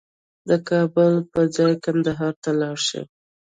د 0.49 0.51
کابل 0.69 1.11
په 1.31 1.41
ځای 1.55 1.73
کندهار 1.85 2.33
ته 2.43 2.51
لاړ 2.59 2.77
شه 2.87 3.01